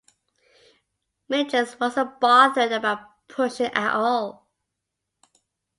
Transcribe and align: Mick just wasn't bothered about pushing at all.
Mick 1.29 1.51
just 1.51 1.79
wasn't 1.79 2.19
bothered 2.19 2.71
about 2.71 3.01
pushing 3.27 3.67
at 3.71 3.93
all. 3.93 4.49